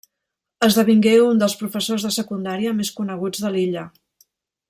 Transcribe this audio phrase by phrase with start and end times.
[0.67, 3.87] Esdevingué un dels professors de Secundària més coneguts de l'illa.